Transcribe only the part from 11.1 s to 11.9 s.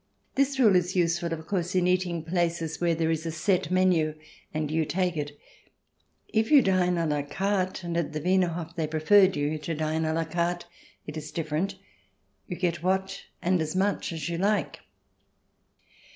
is different;